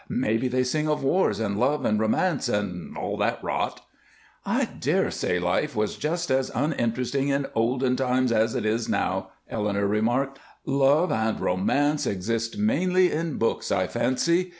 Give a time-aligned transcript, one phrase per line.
[0.09, 3.85] Maybe they sing of wars and love and romance and all that rot."
[4.43, 9.29] "I dare say life was just as uninteresting in olden days as it is now,"
[9.47, 10.39] Eleanor remarked.
[10.65, 14.49] "Love and romance exist mainly in books, I fancy.